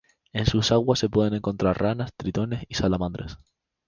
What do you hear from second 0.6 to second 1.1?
aguas se